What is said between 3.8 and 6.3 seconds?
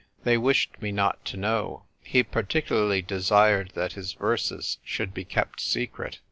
his verses should be kept secret."